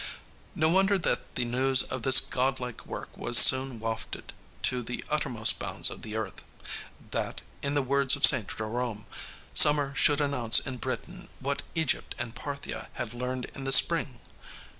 No 0.55 0.67
wonder 0.69 0.97
that 0.97 1.35
the 1.35 1.45
news 1.45 1.83
of 1.83 2.01
this 2.01 2.19
godlike 2.19 2.87
work 2.87 3.15
was 3.15 3.37
soon 3.37 3.79
wafted 3.79 4.33
to 4.63 4.81
the 4.81 5.05
uttermost 5.11 5.59
bounds 5.59 5.91
of 5.91 6.01
the 6.01 6.15
earth; 6.15 6.43
that, 7.11 7.41
in 7.61 7.75
the 7.75 7.83
words 7.83 8.15
of 8.15 8.25
St. 8.25 8.47
Jerome, 8.47 9.05
"summer 9.53 9.93
should 9.95 10.19
announce 10.19 10.59
in 10.59 10.77
Britain 10.77 11.29
what 11.39 11.61
Egypt 11.75 12.15
and 12.17 12.33
Parthia 12.33 12.89
had 12.93 13.13
learned 13.13 13.45
in 13.53 13.63
the 13.63 13.71
spring." 13.71 14.19